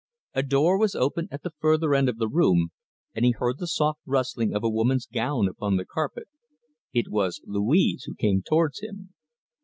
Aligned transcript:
A 0.33 0.41
door 0.41 0.79
was 0.79 0.95
opened 0.95 1.27
at 1.29 1.43
the 1.43 1.53
further 1.59 1.93
end 1.93 2.09
of 2.09 2.17
the 2.17 2.27
room, 2.27 2.71
and 3.13 3.23
he 3.23 3.35
heard 3.37 3.59
the 3.59 3.67
soft 3.67 3.99
rustling 4.07 4.51
of 4.51 4.63
a 4.63 4.67
woman's 4.69 5.05
gown 5.05 5.47
upon 5.47 5.77
the 5.77 5.85
carpet. 5.85 6.27
It 6.91 7.11
was 7.11 7.39
Louise 7.45 8.05
who 8.05 8.15
came 8.15 8.41
towards 8.41 8.79
him. 8.81 9.13